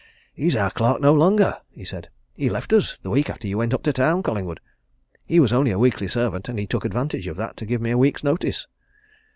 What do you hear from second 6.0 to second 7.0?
servant, and he took